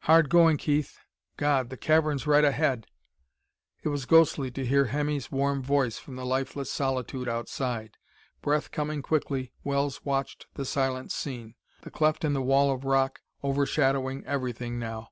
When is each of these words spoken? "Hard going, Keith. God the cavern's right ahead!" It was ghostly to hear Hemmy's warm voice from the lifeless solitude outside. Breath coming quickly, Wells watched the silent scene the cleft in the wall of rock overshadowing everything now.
"Hard 0.00 0.28
going, 0.28 0.58
Keith. 0.58 0.98
God 1.38 1.70
the 1.70 1.78
cavern's 1.78 2.26
right 2.26 2.44
ahead!" 2.44 2.88
It 3.82 3.88
was 3.88 4.04
ghostly 4.04 4.50
to 4.50 4.66
hear 4.66 4.84
Hemmy's 4.88 5.32
warm 5.32 5.62
voice 5.62 5.96
from 5.96 6.16
the 6.16 6.26
lifeless 6.26 6.70
solitude 6.70 7.26
outside. 7.26 7.96
Breath 8.42 8.70
coming 8.70 9.00
quickly, 9.00 9.54
Wells 9.64 10.04
watched 10.04 10.44
the 10.56 10.66
silent 10.66 11.10
scene 11.10 11.54
the 11.80 11.90
cleft 11.90 12.22
in 12.22 12.34
the 12.34 12.42
wall 12.42 12.70
of 12.70 12.84
rock 12.84 13.20
overshadowing 13.42 14.26
everything 14.26 14.78
now. 14.78 15.08